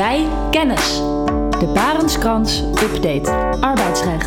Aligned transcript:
bij 0.00 0.28
Kennis. 0.50 0.96
De 1.58 1.70
Barenskrans 1.74 2.60
Update 2.60 3.30
arbeidsrecht. 3.60 4.26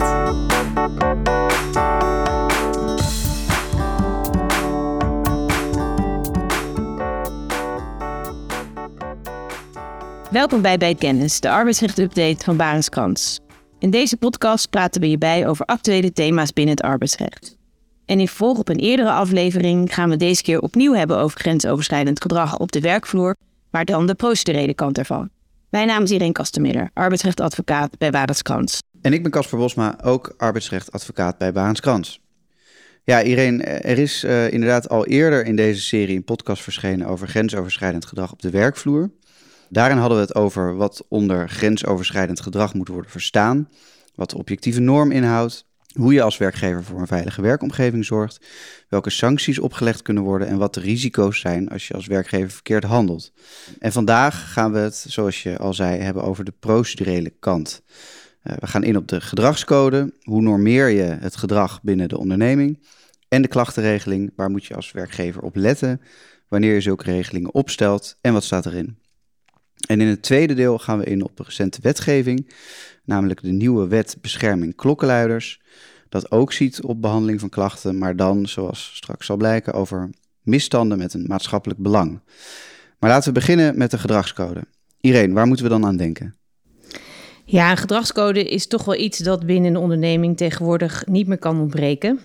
Welkom 10.32 10.62
bij 10.62 10.78
Bij 10.78 10.96
Kennis, 10.96 11.40
de 11.40 11.50
arbeidsrecht-update 11.50 12.44
van 12.44 12.58
Barenskrans. 12.58 13.40
In 13.80 13.90
deze 13.90 14.18
podcast 14.18 14.70
praten 14.70 15.02
we 15.02 15.10
je 15.10 15.18
bij 15.18 15.48
over 15.48 15.66
actuele 15.66 16.12
thema's 16.12 16.54
binnen 16.54 16.76
het 16.76 16.84
arbeidsrecht. 16.84 17.58
En 18.06 18.20
in 18.20 18.28
volg 18.28 18.58
op 18.58 18.70
een 18.70 18.80
eerdere 18.80 19.12
aflevering 19.12 19.94
gaan 19.94 20.10
we 20.10 20.16
deze 20.16 20.42
keer 20.42 20.60
opnieuw 20.60 20.94
hebben 20.94 21.18
over 21.18 21.40
grensoverschrijdend 21.40 22.22
gedrag 22.22 22.58
op 22.58 22.72
de 22.72 22.82
werkvloer, 22.82 23.36
maar 23.70 23.86
dan 23.86 24.08
de 24.08 24.16
procedurele 24.16 24.74
kant 24.74 24.98
ervan. 24.98 25.30
Mijn 25.74 25.88
naam 25.88 26.04
is 26.04 26.12
Irene 26.12 26.32
Kastemiller, 26.32 26.90
arbeidsrechtadvocaat 26.94 27.98
bij 27.98 28.12
Barenskrans. 28.12 28.82
En 29.02 29.14
ik 29.14 29.22
ben 29.22 29.32
Casper 29.32 29.58
Bosma, 29.58 30.00
ook 30.04 30.34
arbeidsrechtadvocaat 30.38 31.38
bij 31.38 31.52
Barenskrans. 31.52 32.22
Ja, 33.04 33.22
Irene, 33.22 33.64
er 33.64 33.98
is 33.98 34.24
uh, 34.24 34.52
inderdaad 34.52 34.90
al 34.90 35.06
eerder 35.06 35.46
in 35.46 35.56
deze 35.56 35.82
serie 35.82 36.16
een 36.16 36.24
podcast 36.24 36.64
verschenen 36.64 37.08
over 37.08 37.28
grensoverschrijdend 37.28 38.06
gedrag 38.06 38.32
op 38.32 38.42
de 38.42 38.50
werkvloer. 38.50 39.12
Daarin 39.70 39.98
hadden 39.98 40.18
we 40.18 40.24
het 40.24 40.36
over 40.36 40.76
wat 40.76 41.06
onder 41.08 41.50
grensoverschrijdend 41.50 42.42
gedrag 42.42 42.74
moet 42.74 42.88
worden 42.88 43.12
verstaan, 43.12 43.70
wat 44.16 44.30
de 44.30 44.38
objectieve 44.38 44.80
norm 44.80 45.12
inhoudt, 45.12 45.66
hoe 45.94 46.14
je 46.14 46.22
als 46.22 46.38
werkgever 46.38 46.84
voor 46.84 47.00
een 47.00 47.08
veilige 47.08 47.42
werkomgeving 47.42 48.06
zorgt, 48.06 48.46
welke 48.90 49.10
sancties 49.10 49.60
opgelegd 49.60 50.02
kunnen 50.02 50.24
worden 50.24 50.48
en 50.48 50.58
wat 50.58 50.74
de 50.74 50.80
risico's 50.80 51.40
zijn 51.40 51.70
als 51.70 51.88
je 51.88 51.94
als 51.94 52.08
werkgever 52.08 52.50
verkeerd 52.50 52.84
handelt. 52.84 53.32
En 53.80 53.92
vandaag 53.92 54.54
gaan 54.54 54.72
we 54.72 54.80
het, 54.80 55.06
zoals 55.08 55.44
je 55.44 55.58
al 55.58 55.74
zei, 55.74 56.02
hebben 56.02 56.24
over 56.24 56.44
de 56.44 56.54
procedurele 56.60 57.34
kant. 57.40 57.82
Uh, 58.44 58.54
we 58.60 58.68
gaan 58.68 58.84
in 58.84 58.98
op 58.98 59.08
de 59.08 59.22
gedragscode, 59.22 60.14
hoe 60.22 60.42
normeer 60.42 60.88
je 60.88 61.18
het 61.20 61.36
gedrag 61.36 61.82
binnen 61.82 62.10
de 62.10 62.18
onderneming 62.18 62.80
en 63.28 63.42
de 63.42 63.48
klachtenregeling, 63.48 64.32
waar 64.36 64.50
moet 64.50 64.66
je 64.66 64.76
als 64.76 64.92
werkgever 64.92 65.42
op 65.42 65.56
letten 65.56 66.02
wanneer 66.48 66.74
je 66.74 66.82
zulke 66.82 67.04
regelingen 67.04 67.54
opstelt 67.54 68.18
en 68.22 68.34
wat 68.34 68.44
staat 68.44 68.66
erin. 68.66 68.98
En 69.88 70.02
in 70.02 70.08
het 70.08 70.22
tweede 70.22 70.54
deel 70.54 70.80
gaan 70.80 71.00
we 71.00 71.06
in 71.06 71.24
op 71.24 71.40
recente 71.40 71.80
wetgeving, 71.82 72.52
namelijk 73.04 73.42
de 73.42 73.52
nieuwe 73.52 73.88
wet 73.88 74.18
bescherming 74.22 74.76
klokkenluiders. 74.76 75.62
Dat 76.10 76.32
ook 76.32 76.54
ziet 76.54 76.82
op 76.82 77.02
behandeling 77.02 77.40
van 77.40 77.50
klachten, 77.50 77.98
maar 77.98 78.16
dan, 78.16 78.46
zoals 78.46 78.92
straks 78.96 79.26
zal 79.26 79.38
blijken, 79.38 79.74
over 79.74 80.10
misstanden 80.42 80.98
met 80.98 81.14
een 81.14 81.26
maatschappelijk 81.28 81.80
belang. 81.80 82.22
Maar 83.00 83.10
laten 83.10 83.34
we 83.34 83.40
beginnen 83.40 83.78
met 83.78 83.92
de 83.92 83.98
gedragscode. 83.98 84.62
Irene, 85.02 85.34
waar 85.34 85.48
moeten 85.48 85.66
we 85.66 85.72
dan 85.72 85.86
aan 85.86 85.98
denken? 85.98 86.36
Ja, 87.46 87.72
een 87.72 87.78
gedragscode 87.78 88.50
is 88.50 88.68
toch 88.68 88.86
wel 88.86 88.96
iets 88.96 89.18
dat 89.18 89.46
binnen 89.46 89.76
een 89.76 89.82
onderneming 89.82 90.38
tegenwoordig 90.38 91.06
niet 91.06 91.28
meer 91.28 91.38
kan 91.38 91.60
ontbreken. 91.60 92.20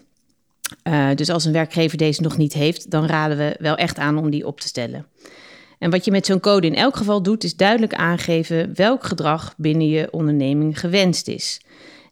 Uh, 0.85 1.15
dus 1.15 1.29
als 1.29 1.45
een 1.45 1.53
werkgever 1.53 1.99
deze 1.99 2.23
nog 2.23 2.37
niet 2.37 2.53
heeft, 2.53 2.91
dan 2.91 3.07
raden 3.07 3.37
we 3.37 3.57
wel 3.59 3.77
echt 3.77 3.99
aan 3.99 4.19
om 4.19 4.31
die 4.31 4.47
op 4.47 4.61
te 4.61 4.67
stellen. 4.67 5.07
En 5.79 5.91
wat 5.91 6.05
je 6.05 6.11
met 6.11 6.27
zo'n 6.27 6.41
code 6.41 6.67
in 6.67 6.75
elk 6.75 6.97
geval 6.97 7.23
doet, 7.23 7.45
is 7.45 7.57
duidelijk 7.57 7.95
aangeven 7.95 8.75
welk 8.75 9.05
gedrag 9.05 9.55
binnen 9.57 9.89
je 9.89 10.09
onderneming 10.11 10.81
gewenst 10.81 11.29
is. 11.29 11.61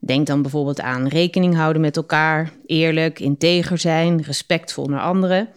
Denk 0.00 0.26
dan 0.26 0.42
bijvoorbeeld 0.42 0.80
aan 0.80 1.06
rekening 1.06 1.54
houden 1.54 1.82
met 1.82 1.96
elkaar, 1.96 2.52
eerlijk, 2.66 3.20
integer 3.20 3.78
zijn, 3.78 4.22
respectvol 4.22 4.86
naar 4.86 5.00
anderen. 5.00 5.48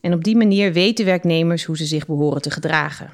En 0.00 0.12
op 0.12 0.24
die 0.24 0.36
manier 0.36 0.72
weten 0.72 1.04
werknemers 1.04 1.64
hoe 1.64 1.76
ze 1.76 1.84
zich 1.84 2.06
behoren 2.06 2.42
te 2.42 2.50
gedragen. 2.50 3.10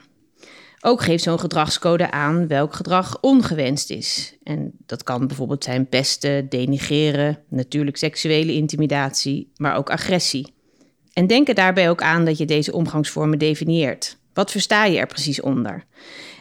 Ook 0.81 1.03
geeft 1.03 1.23
zo'n 1.23 1.39
gedragscode 1.39 2.11
aan 2.11 2.47
welk 2.47 2.75
gedrag 2.75 3.19
ongewenst 3.21 3.91
is. 3.91 4.37
En 4.43 4.73
dat 4.87 5.03
kan 5.03 5.27
bijvoorbeeld 5.27 5.65
zijn 5.65 5.89
pesten, 5.89 6.49
denigreren, 6.49 7.39
natuurlijk 7.49 7.97
seksuele 7.97 8.53
intimidatie, 8.53 9.53
maar 9.57 9.77
ook 9.77 9.91
agressie. 9.91 10.55
En 11.13 11.27
denk 11.27 11.49
er 11.49 11.55
daarbij 11.55 11.91
ook 11.91 12.03
aan 12.03 12.25
dat 12.25 12.39
je 12.39 12.45
deze 12.45 12.73
omgangsvormen 12.73 13.39
definieert. 13.39 14.21
Wat 14.35 14.51
versta 14.51 14.85
je 14.85 14.99
er 14.99 15.07
precies 15.07 15.41
onder? 15.41 15.85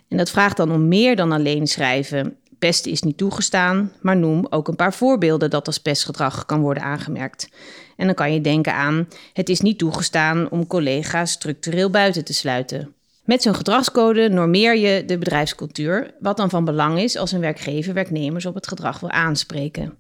En 0.08 0.18
dat 0.18 0.30
vraagt 0.30 0.58
dan 0.58 0.72
om 0.72 0.88
meer 0.88 1.16
dan 1.16 1.32
alleen 1.32 1.68
schrijven. 1.68 2.36
Pesten 2.60 2.92
is 2.92 3.02
niet 3.02 3.18
toegestaan, 3.18 3.92
maar 4.02 4.18
noem 4.18 4.46
ook 4.50 4.68
een 4.68 4.76
paar 4.76 4.94
voorbeelden 4.94 5.50
dat 5.50 5.68
als 5.68 5.78
pestgedrag 5.78 6.46
kan 6.46 6.62
worden 6.62 6.84
aangemerkt. 6.84 7.50
En 7.98 8.06
dan 8.06 8.16
kan 8.16 8.34
je 8.34 8.42
denken 8.42 8.74
aan: 8.74 9.08
het 9.34 9.50
is 9.50 9.62
niet 9.62 9.78
toegestaan 9.78 10.50
om 10.50 10.68
collega's 10.68 11.32
structureel 11.32 11.90
buiten 11.90 12.26
te 12.26 12.34
sluiten. 12.34 12.94
Met 13.26 13.42
zo'n 13.42 13.56
gedragscode 13.56 14.30
normeer 14.30 14.78
je 14.78 15.06
de 15.06 15.18
bedrijfscultuur, 15.18 16.14
wat 16.20 16.38
dan 16.38 16.50
van 16.50 16.66
belang 16.66 17.00
is 17.00 17.18
als 17.18 17.32
een 17.32 17.40
werkgever 17.40 17.94
werknemers 17.94 18.46
op 18.46 18.56
het 18.56 18.68
gedrag 18.68 19.00
wil 19.00 19.10
aanspreken. 19.10 19.98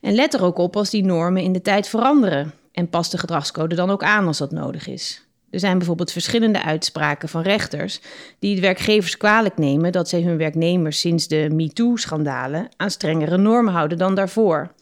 En 0.00 0.14
let 0.14 0.34
er 0.34 0.44
ook 0.44 0.58
op 0.58 0.76
als 0.76 0.90
die 0.90 1.04
normen 1.04 1.42
in 1.42 1.52
de 1.52 1.62
tijd 1.62 1.88
veranderen 1.88 2.52
en 2.72 2.88
pas 2.88 3.10
de 3.10 3.18
gedragscode 3.18 3.74
dan 3.74 3.90
ook 3.90 4.02
aan 4.02 4.26
als 4.26 4.38
dat 4.38 4.50
nodig 4.50 4.86
is. 4.86 5.27
Er 5.50 5.58
zijn 5.58 5.78
bijvoorbeeld 5.78 6.12
verschillende 6.12 6.62
uitspraken 6.62 7.28
van 7.28 7.42
rechters 7.42 8.00
die 8.38 8.54
de 8.54 8.60
werkgevers 8.60 9.16
kwalijk 9.16 9.58
nemen 9.58 9.92
dat 9.92 10.08
zij 10.08 10.22
hun 10.22 10.36
werknemers 10.36 11.00
sinds 11.00 11.28
de 11.28 11.48
MeToo-schandalen 11.52 12.68
aan 12.76 12.90
strengere 12.90 13.36
normen 13.36 13.72
houden 13.72 13.98
dan 13.98 14.14
daarvoor. 14.14 14.72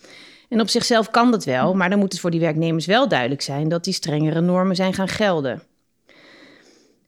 En 0.48 0.60
op 0.60 0.68
zichzelf 0.68 1.10
kan 1.10 1.30
dat 1.30 1.44
wel, 1.44 1.74
maar 1.74 1.90
dan 1.90 1.98
moet 1.98 2.12
het 2.12 2.20
voor 2.20 2.30
die 2.30 2.40
werknemers 2.40 2.86
wel 2.86 3.08
duidelijk 3.08 3.42
zijn 3.42 3.68
dat 3.68 3.84
die 3.84 3.92
strengere 3.92 4.40
normen 4.40 4.76
zijn 4.76 4.94
gaan 4.94 5.08
gelden. 5.08 5.62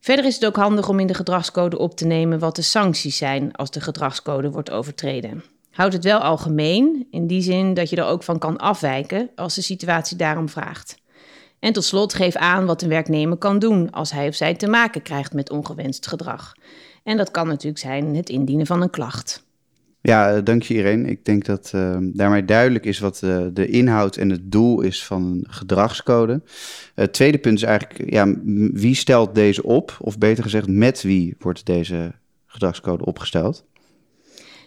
Verder 0.00 0.24
is 0.24 0.34
het 0.34 0.46
ook 0.46 0.56
handig 0.56 0.88
om 0.88 1.00
in 1.00 1.06
de 1.06 1.14
gedragscode 1.14 1.78
op 1.78 1.96
te 1.96 2.06
nemen 2.06 2.38
wat 2.38 2.56
de 2.56 2.62
sancties 2.62 3.16
zijn 3.16 3.52
als 3.52 3.70
de 3.70 3.80
gedragscode 3.80 4.50
wordt 4.50 4.70
overtreden. 4.70 5.44
Houd 5.70 5.92
het 5.92 6.04
wel 6.04 6.18
algemeen, 6.18 7.06
in 7.10 7.26
die 7.26 7.42
zin 7.42 7.74
dat 7.74 7.90
je 7.90 7.96
er 7.96 8.04
ook 8.04 8.22
van 8.22 8.38
kan 8.38 8.56
afwijken 8.56 9.30
als 9.34 9.54
de 9.54 9.62
situatie 9.62 10.16
daarom 10.16 10.48
vraagt. 10.48 10.96
En 11.60 11.72
tot 11.72 11.84
slot 11.84 12.14
geef 12.14 12.36
aan 12.36 12.66
wat 12.66 12.82
een 12.82 12.88
werknemer 12.88 13.36
kan 13.36 13.58
doen 13.58 13.90
als 13.90 14.12
hij 14.12 14.28
of 14.28 14.34
zij 14.34 14.54
te 14.54 14.68
maken 14.68 15.02
krijgt 15.02 15.32
met 15.32 15.50
ongewenst 15.50 16.06
gedrag. 16.06 16.52
En 17.02 17.16
dat 17.16 17.30
kan 17.30 17.46
natuurlijk 17.46 17.78
zijn 17.78 18.16
het 18.16 18.28
indienen 18.28 18.66
van 18.66 18.82
een 18.82 18.90
klacht. 18.90 19.46
Ja, 20.00 20.34
eh, 20.34 20.44
dank 20.44 20.62
je 20.62 20.74
Irene. 20.74 21.08
Ik 21.08 21.24
denk 21.24 21.44
dat 21.44 21.72
uh, 21.74 21.96
daarmee 22.00 22.44
duidelijk 22.44 22.84
is 22.84 22.98
wat 22.98 23.20
uh, 23.24 23.46
de 23.52 23.66
inhoud 23.66 24.16
en 24.16 24.30
het 24.30 24.52
doel 24.52 24.80
is 24.80 25.04
van 25.04 25.22
een 25.22 25.44
gedragscode. 25.48 26.42
Het 26.94 27.12
tweede 27.12 27.38
punt 27.38 27.56
is 27.56 27.62
eigenlijk, 27.62 28.10
ja, 28.10 28.34
wie 28.72 28.94
stelt 28.94 29.34
deze 29.34 29.62
op? 29.62 29.96
Of 30.00 30.18
beter 30.18 30.42
gezegd, 30.42 30.66
met 30.66 31.02
wie 31.02 31.36
wordt 31.38 31.66
deze 31.66 32.12
gedragscode 32.46 33.04
opgesteld? 33.04 33.64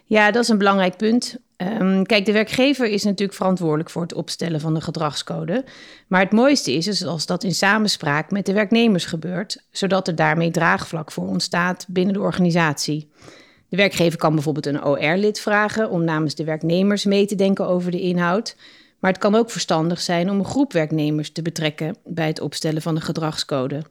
Ja, 0.05 0.31
dat 0.31 0.43
is 0.43 0.49
een 0.49 0.57
belangrijk 0.57 0.97
punt. 0.97 1.37
Um, 1.61 2.05
kijk, 2.05 2.25
de 2.25 2.31
werkgever 2.31 2.87
is 2.87 3.03
natuurlijk 3.03 3.37
verantwoordelijk 3.37 3.89
voor 3.89 4.01
het 4.01 4.13
opstellen 4.13 4.59
van 4.59 4.73
de 4.73 4.81
gedragscode. 4.81 5.63
Maar 6.07 6.21
het 6.21 6.31
mooiste 6.31 6.73
is, 6.73 6.87
is 6.87 7.05
als 7.05 7.25
dat 7.25 7.43
in 7.43 7.53
samenspraak 7.53 8.31
met 8.31 8.45
de 8.45 8.53
werknemers 8.53 9.05
gebeurt, 9.05 9.63
zodat 9.71 10.07
er 10.07 10.15
daarmee 10.15 10.51
draagvlak 10.51 11.11
voor 11.11 11.27
ontstaat 11.27 11.85
binnen 11.89 12.13
de 12.13 12.19
organisatie. 12.19 13.09
De 13.69 13.77
werkgever 13.77 14.19
kan 14.19 14.33
bijvoorbeeld 14.33 14.65
een 14.65 14.83
OR-lid 14.83 15.39
vragen 15.39 15.89
om 15.89 16.03
namens 16.03 16.35
de 16.35 16.43
werknemers 16.43 17.05
mee 17.05 17.25
te 17.25 17.35
denken 17.35 17.67
over 17.67 17.91
de 17.91 18.01
inhoud. 18.01 18.55
Maar 18.99 19.11
het 19.11 19.19
kan 19.19 19.35
ook 19.35 19.51
verstandig 19.51 20.01
zijn 20.01 20.29
om 20.29 20.39
een 20.39 20.45
groep 20.45 20.73
werknemers 20.73 21.31
te 21.31 21.41
betrekken 21.41 21.95
bij 22.05 22.27
het 22.27 22.39
opstellen 22.39 22.81
van 22.81 22.95
de 22.95 23.01
gedragscode. 23.01 23.81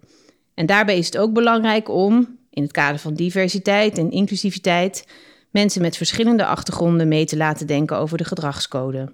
En 0.55 0.67
daarbij 0.67 0.99
is 0.99 1.07
het 1.07 1.19
ook 1.19 1.33
belangrijk 1.33 1.89
om, 1.89 2.39
in 2.51 2.63
het 2.63 2.73
kader 2.73 2.99
van 2.99 3.15
diversiteit 3.15 3.99
en 3.99 4.11
inclusiviteit, 4.11 5.05
mensen 5.51 5.83
met 5.83 5.97
verschillende 5.97 6.47
achtergronden 6.47 7.09
mee 7.09 7.25
te 7.25 7.37
laten 7.37 7.67
denken 7.67 7.97
over 7.97 8.19
de 8.19 8.25
gedragscode. 8.25 9.13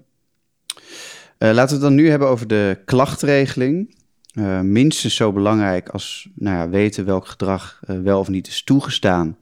Uh, 1.39 1.51
laten 1.51 1.67
we 1.67 1.73
het 1.73 1.81
dan 1.81 1.95
nu 1.95 2.09
hebben 2.09 2.27
over 2.27 2.47
de 2.47 2.77
klachtregeling. 2.85 3.95
Uh, 4.33 4.59
minstens 4.59 5.15
zo 5.15 5.31
belangrijk 5.31 5.89
als 5.89 6.29
nou 6.33 6.57
ja, 6.57 6.69
weten 6.69 7.05
welk 7.05 7.27
gedrag 7.27 7.79
uh, 7.89 7.99
wel 7.99 8.19
of 8.19 8.27
niet 8.27 8.47
is 8.47 8.63
toegestaan, 8.63 9.37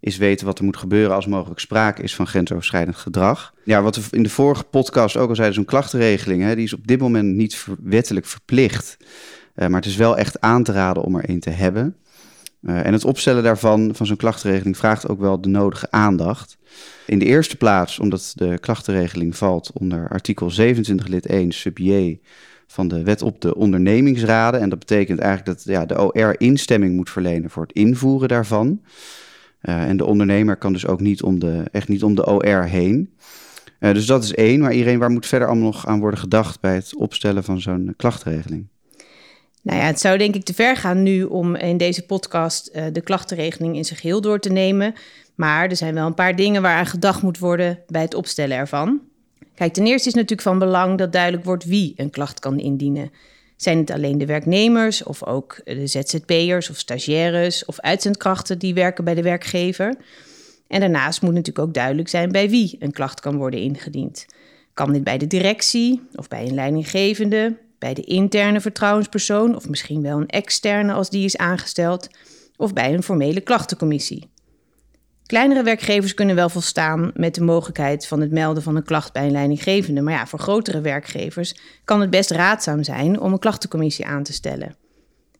is 0.00 0.16
weten 0.16 0.46
wat 0.46 0.58
er 0.58 0.64
moet 0.64 0.76
gebeuren 0.76 1.14
als 1.14 1.26
mogelijk 1.26 1.60
sprake 1.60 2.02
is 2.02 2.14
van 2.14 2.26
grensoverschrijdend 2.26 2.96
gedrag. 2.96 3.54
Ja, 3.64 3.82
wat 3.82 3.96
we 3.96 4.02
in 4.10 4.22
de 4.22 4.28
vorige 4.28 4.64
podcast 4.64 5.16
ook 5.16 5.28
al 5.28 5.34
zeiden, 5.34 5.56
zo'n 5.56 5.64
klachtenregeling, 5.64 6.42
hè, 6.42 6.54
die 6.54 6.64
is 6.64 6.72
op 6.72 6.86
dit 6.86 7.00
moment 7.00 7.34
niet 7.34 7.66
wettelijk 7.82 8.26
verplicht. 8.26 8.96
maar 9.54 9.70
het 9.70 9.86
is 9.86 9.96
wel 9.96 10.16
echt 10.16 10.40
aan 10.40 10.62
te 10.62 10.72
raden 10.72 11.02
om 11.02 11.16
er 11.16 11.30
een 11.30 11.40
te 11.40 11.50
hebben. 11.50 11.96
Uh, 12.62 12.86
en 12.86 12.92
het 12.92 13.04
opstellen 13.04 13.42
daarvan, 13.42 13.90
van 13.94 14.06
zo'n 14.06 14.16
klachtenregeling, 14.16 14.76
vraagt 14.76 15.08
ook 15.08 15.20
wel 15.20 15.40
de 15.40 15.48
nodige 15.48 15.90
aandacht. 15.90 16.58
In 17.06 17.18
de 17.18 17.24
eerste 17.24 17.56
plaats 17.56 17.98
omdat 17.98 18.32
de 18.34 18.58
klachtenregeling 18.58 19.36
valt 19.36 19.70
onder 19.74 20.08
artikel 20.08 20.50
27 20.50 21.06
lid 21.06 21.26
1 21.26 21.52
sub 21.52 21.78
j 21.78 22.18
van 22.66 22.88
de 22.88 23.02
wet 23.02 23.22
op 23.22 23.40
de 23.40 23.54
ondernemingsraden. 23.54 24.60
En 24.60 24.68
dat 24.68 24.78
betekent 24.78 25.18
eigenlijk 25.18 25.56
dat 25.56 25.74
ja, 25.74 25.86
de 25.86 26.12
OR 26.12 26.40
instemming 26.40 26.94
moet 26.94 27.10
verlenen 27.10 27.50
voor 27.50 27.62
het 27.62 27.72
invoeren 27.72 28.28
daarvan. 28.28 28.80
Uh, 29.62 29.82
en 29.82 29.96
de 29.96 30.04
ondernemer 30.04 30.56
kan 30.56 30.72
dus 30.72 30.86
ook 30.86 31.00
niet 31.00 31.22
om 31.22 31.38
de, 31.38 31.64
echt 31.72 31.88
niet 31.88 32.02
om 32.02 32.14
de 32.14 32.26
OR 32.26 32.62
heen. 32.62 33.10
Uh, 33.80 33.92
dus 33.92 34.06
dat 34.06 34.24
is 34.24 34.34
één. 34.34 34.60
Maar 34.60 34.72
iedereen, 34.72 34.98
waar 34.98 35.10
moet 35.10 35.26
verder 35.26 35.48
allemaal 35.48 35.66
nog 35.66 35.86
aan 35.86 36.00
worden 36.00 36.20
gedacht 36.20 36.60
bij 36.60 36.74
het 36.74 36.96
opstellen 36.96 37.44
van 37.44 37.60
zo'n 37.60 37.94
klachtenregeling? 37.96 38.66
Nou 39.62 39.78
ja, 39.78 39.84
het 39.84 40.00
zou 40.00 40.18
denk 40.18 40.34
ik 40.34 40.44
te 40.44 40.54
ver 40.54 40.76
gaan 40.76 41.02
nu 41.02 41.24
om 41.24 41.54
in 41.54 41.76
deze 41.76 42.06
podcast 42.06 42.70
uh, 42.74 42.84
de 42.92 43.00
klachtenregeling 43.00 43.76
in 43.76 43.84
zijn 43.84 43.98
geheel 43.98 44.20
door 44.20 44.40
te 44.40 44.52
nemen. 44.52 44.94
Maar 45.34 45.68
er 45.68 45.76
zijn 45.76 45.94
wel 45.94 46.06
een 46.06 46.14
paar 46.14 46.36
dingen 46.36 46.62
waaraan 46.62 46.86
gedacht 46.86 47.22
moet 47.22 47.38
worden 47.38 47.78
bij 47.86 48.02
het 48.02 48.14
opstellen 48.14 48.56
ervan. 48.56 49.00
Kijk, 49.54 49.72
ten 49.72 49.86
eerste 49.86 50.08
is 50.08 50.14
natuurlijk 50.14 50.42
van 50.42 50.58
belang 50.58 50.98
dat 50.98 51.12
duidelijk 51.12 51.44
wordt 51.44 51.64
wie 51.64 51.92
een 51.96 52.10
klacht 52.10 52.40
kan 52.40 52.58
indienen. 52.58 53.10
Zijn 53.56 53.78
het 53.78 53.90
alleen 53.90 54.18
de 54.18 54.26
werknemers 54.26 55.02
of 55.02 55.24
ook 55.24 55.60
de 55.64 55.86
ZZP'ers 55.86 56.70
of 56.70 56.76
stagiaires 56.76 57.64
of 57.64 57.80
uitzendkrachten 57.80 58.58
die 58.58 58.74
werken 58.74 59.04
bij 59.04 59.14
de 59.14 59.22
werkgever? 59.22 59.96
En 60.68 60.80
daarnaast 60.80 61.22
moet 61.22 61.34
natuurlijk 61.34 61.66
ook 61.66 61.74
duidelijk 61.74 62.08
zijn 62.08 62.32
bij 62.32 62.50
wie 62.50 62.76
een 62.78 62.92
klacht 62.92 63.20
kan 63.20 63.36
worden 63.36 63.60
ingediend. 63.60 64.26
Kan 64.74 64.92
dit 64.92 65.04
bij 65.04 65.18
de 65.18 65.26
directie 65.26 66.02
of 66.14 66.28
bij 66.28 66.46
een 66.46 66.54
leidinggevende, 66.54 67.56
bij 67.78 67.94
de 67.94 68.02
interne 68.02 68.60
vertrouwenspersoon 68.60 69.56
of 69.56 69.68
misschien 69.68 70.02
wel 70.02 70.18
een 70.18 70.28
externe 70.28 70.92
als 70.92 71.10
die 71.10 71.24
is 71.24 71.36
aangesteld, 71.36 72.08
of 72.56 72.72
bij 72.72 72.94
een 72.94 73.02
formele 73.02 73.40
klachtencommissie? 73.40 74.30
Kleinere 75.28 75.62
werkgevers 75.62 76.14
kunnen 76.14 76.34
wel 76.34 76.48
volstaan 76.48 77.10
met 77.14 77.34
de 77.34 77.42
mogelijkheid 77.42 78.06
van 78.06 78.20
het 78.20 78.30
melden 78.30 78.62
van 78.62 78.76
een 78.76 78.84
klacht 78.84 79.12
bij 79.12 79.24
een 79.24 79.30
leidinggevende. 79.30 80.00
Maar 80.00 80.12
ja, 80.12 80.26
voor 80.26 80.38
grotere 80.38 80.80
werkgevers 80.80 81.54
kan 81.84 82.00
het 82.00 82.10
best 82.10 82.30
raadzaam 82.30 82.82
zijn 82.82 83.20
om 83.20 83.32
een 83.32 83.38
klachtencommissie 83.38 84.06
aan 84.06 84.22
te 84.22 84.32
stellen. 84.32 84.76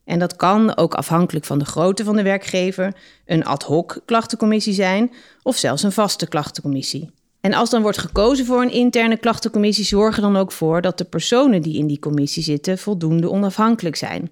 En 0.05 0.19
dat 0.19 0.37
kan 0.37 0.77
ook 0.77 0.95
afhankelijk 0.95 1.45
van 1.45 1.59
de 1.59 1.65
grootte 1.65 2.05
van 2.05 2.17
de 2.17 2.23
werkgever 2.23 2.95
een 3.27 3.45
ad 3.45 3.63
hoc 3.63 4.03
klachtencommissie 4.05 4.73
zijn 4.73 5.13
of 5.43 5.57
zelfs 5.57 5.83
een 5.83 5.93
vaste 5.93 6.29
klachtencommissie. 6.29 7.11
En 7.41 7.55
als 7.55 7.71
dan 7.71 7.83
wordt 7.83 7.99
gekozen 7.99 8.47
voor 8.47 8.63
een 8.63 8.73
interne 8.73 9.17
klachtencommissie, 9.17 9.85
zorg 9.85 10.17
er 10.17 10.23
dan 10.23 10.37
ook 10.37 10.53
voor 10.53 10.83
dat 10.83 10.99
de 10.99 11.05
personen 11.05 11.63
die 11.63 11.79
in 11.79 11.87
die 11.87 11.99
commissie 11.99 12.43
zitten 12.43 12.79
voldoende 12.79 13.31
onafhankelijk 13.31 13.97
zijn. 13.97 14.31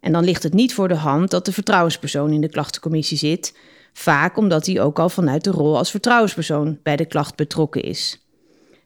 En 0.00 0.12
dan 0.12 0.24
ligt 0.24 0.42
het 0.42 0.54
niet 0.54 0.74
voor 0.74 0.88
de 0.88 0.94
hand 0.94 1.30
dat 1.30 1.44
de 1.44 1.52
vertrouwenspersoon 1.52 2.32
in 2.32 2.40
de 2.40 2.48
klachtencommissie 2.48 3.18
zit, 3.18 3.56
vaak 3.92 4.36
omdat 4.36 4.66
hij 4.66 4.80
ook 4.80 4.98
al 4.98 5.08
vanuit 5.08 5.44
de 5.44 5.50
rol 5.50 5.76
als 5.76 5.90
vertrouwenspersoon 5.90 6.78
bij 6.82 6.96
de 6.96 7.06
klacht 7.06 7.36
betrokken 7.36 7.82
is. 7.82 8.22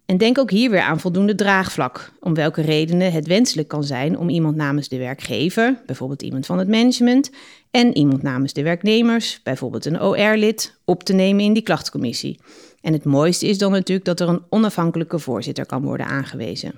En 0.06 0.16
denk 0.18 0.38
ook 0.38 0.50
hier 0.50 0.70
weer 0.70 0.80
aan 0.80 1.00
voldoende 1.00 1.34
draagvlak, 1.34 2.12
om 2.20 2.34
welke 2.34 2.60
redenen 2.60 3.12
het 3.12 3.26
wenselijk 3.26 3.68
kan 3.68 3.84
zijn 3.84 4.18
om 4.18 4.28
iemand 4.28 4.56
namens 4.56 4.88
de 4.88 4.98
werkgever, 4.98 5.82
bijvoorbeeld 5.86 6.22
iemand 6.22 6.46
van 6.46 6.58
het 6.58 6.68
management, 6.68 7.30
en 7.70 7.96
iemand 7.96 8.22
namens 8.22 8.52
de 8.52 8.62
werknemers, 8.62 9.40
bijvoorbeeld 9.42 9.84
een 9.84 10.02
OR-lid, 10.02 10.78
op 10.84 11.02
te 11.02 11.12
nemen 11.12 11.44
in 11.44 11.52
die 11.52 11.62
klachtencommissie. 11.62 12.40
En 12.82 12.93
het 12.93 13.05
mooiste 13.05 13.46
is 13.46 13.58
dan 13.58 13.70
natuurlijk 13.70 14.06
dat 14.06 14.20
er 14.20 14.29
een 14.29 14.43
onafhankelijke 14.49 15.19
voorzitter 15.19 15.67
kan 15.67 15.82
worden 15.82 16.06
aangewezen. 16.06 16.75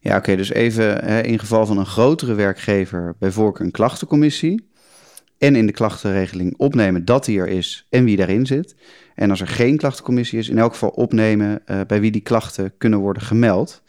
Ja, 0.00 0.16
oké, 0.16 0.36
dus 0.36 0.50
even 0.50 1.04
hè, 1.04 1.20
in 1.20 1.38
geval 1.38 1.66
van 1.66 1.78
een 1.78 1.86
grotere 1.86 2.34
werkgever, 2.34 3.14
bij 3.18 3.30
voorkeur 3.30 3.66
een 3.66 3.72
klachtencommissie 3.72 4.70
en 5.38 5.56
in 5.56 5.66
de 5.66 5.72
klachtenregeling 5.72 6.54
opnemen 6.56 7.04
dat 7.04 7.24
die 7.24 7.38
er 7.38 7.48
is 7.48 7.86
en 7.90 8.04
wie 8.04 8.16
daarin 8.16 8.46
zit. 8.46 8.74
En 9.14 9.30
als 9.30 9.40
er 9.40 9.48
geen 9.48 9.76
klachtencommissie 9.76 10.38
is, 10.38 10.48
in 10.48 10.58
elk 10.58 10.72
geval 10.72 10.88
opnemen 10.88 11.62
uh, 11.66 11.80
bij 11.86 12.00
wie 12.00 12.10
die 12.10 12.20
klachten 12.20 12.72
kunnen 12.78 12.98
worden 12.98 13.22
gemeld. 13.22 13.82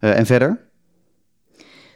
Uh, 0.00 0.18
en 0.18 0.26
verder? 0.26 0.60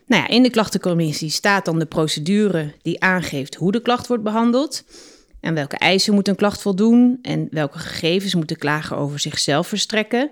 Nou 0.07 0.23
ja, 0.23 0.29
in 0.29 0.43
de 0.43 0.51
klachtencommissie 0.51 1.31
staat 1.31 1.65
dan 1.65 1.79
de 1.79 1.87
procedure 1.87 2.75
die 2.83 3.01
aangeeft 3.01 3.55
hoe 3.55 3.73
de 3.73 3.83
klacht 3.83 4.07
wordt 4.07 4.23
behandeld. 4.23 4.85
En 5.41 5.55
welke 5.55 5.77
eisen 5.77 6.15
moet 6.15 6.29
een 6.29 6.37
klacht 6.37 6.63
voldoen 6.63 7.19
en 7.23 7.49
welke 7.51 7.79
gegevens 7.79 8.35
moet 8.35 8.49
de 8.49 8.57
klager 8.57 8.97
over 8.97 9.19
zichzelf 9.19 9.67
verstrekken. 9.67 10.31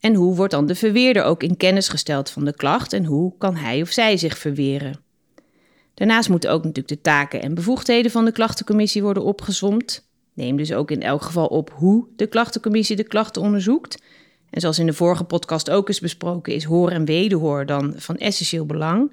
En 0.00 0.14
hoe 0.14 0.36
wordt 0.36 0.52
dan 0.52 0.66
de 0.66 0.74
verweerder 0.74 1.22
ook 1.22 1.42
in 1.42 1.56
kennis 1.56 1.88
gesteld 1.88 2.30
van 2.30 2.44
de 2.44 2.54
klacht 2.54 2.92
en 2.92 3.04
hoe 3.04 3.32
kan 3.38 3.56
hij 3.56 3.82
of 3.82 3.90
zij 3.90 4.16
zich 4.16 4.38
verweren. 4.38 5.00
Daarnaast 5.94 6.28
moeten 6.28 6.50
ook 6.50 6.64
natuurlijk 6.64 6.88
de 6.88 7.00
taken 7.00 7.42
en 7.42 7.54
bevoegdheden 7.54 8.10
van 8.10 8.24
de 8.24 8.32
klachtencommissie 8.32 9.02
worden 9.02 9.22
opgezomd. 9.22 10.08
Neem 10.34 10.56
dus 10.56 10.72
ook 10.72 10.90
in 10.90 11.02
elk 11.02 11.22
geval 11.22 11.46
op 11.46 11.70
hoe 11.74 12.06
de 12.16 12.26
klachtencommissie 12.26 12.96
de 12.96 13.04
klachten 13.04 13.42
onderzoekt. 13.42 14.02
En 14.50 14.60
zoals 14.60 14.78
in 14.78 14.86
de 14.86 14.92
vorige 14.92 15.24
podcast 15.24 15.70
ook 15.70 15.88
is 15.88 16.00
besproken, 16.00 16.54
is 16.54 16.64
hoor 16.64 16.90
en 16.90 17.04
wederhoor 17.04 17.66
dan 17.66 17.94
van 17.96 18.16
essentieel 18.16 18.66
belang. 18.66 19.12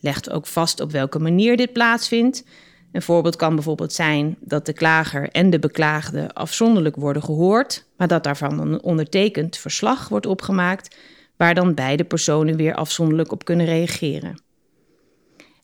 Legt 0.00 0.30
ook 0.30 0.46
vast 0.46 0.80
op 0.80 0.90
welke 0.90 1.18
manier 1.18 1.56
dit 1.56 1.72
plaatsvindt. 1.72 2.44
Een 2.92 3.02
voorbeeld 3.02 3.36
kan 3.36 3.54
bijvoorbeeld 3.54 3.92
zijn 3.92 4.36
dat 4.40 4.66
de 4.66 4.72
klager 4.72 5.28
en 5.30 5.50
de 5.50 5.58
beklaagde 5.58 6.34
afzonderlijk 6.34 6.96
worden 6.96 7.22
gehoord, 7.22 7.86
maar 7.96 8.08
dat 8.08 8.24
daarvan 8.24 8.60
een 8.60 8.82
ondertekend 8.82 9.56
verslag 9.56 10.08
wordt 10.08 10.26
opgemaakt, 10.26 10.96
waar 11.36 11.54
dan 11.54 11.74
beide 11.74 12.04
personen 12.04 12.56
weer 12.56 12.74
afzonderlijk 12.74 13.32
op 13.32 13.44
kunnen 13.44 13.66
reageren. 13.66 14.42